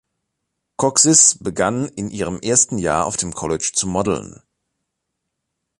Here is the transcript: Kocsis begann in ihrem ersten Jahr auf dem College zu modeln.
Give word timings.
Kocsis 0.77 1.37
begann 1.39 1.87
in 1.87 2.09
ihrem 2.09 2.39
ersten 2.39 2.79
Jahr 2.79 3.05
auf 3.05 3.17
dem 3.17 3.35
College 3.35 3.69
zu 3.75 3.85
modeln. 3.85 4.41